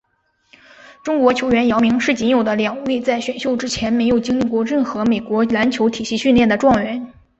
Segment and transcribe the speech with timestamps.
[1.03, 7.13] 中国球员姚明是仅有的两位在选秀之前没有经历过任何美国篮球体系训练的状元。